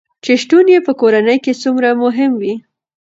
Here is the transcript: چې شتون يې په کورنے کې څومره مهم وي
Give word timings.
چې 0.23 0.31
شتون 0.41 0.65
يې 0.73 0.79
په 0.87 0.93
کورنے 1.01 1.35
کې 1.43 1.53
څومره 1.63 1.89
مهم 2.03 2.31
وي 2.41 2.53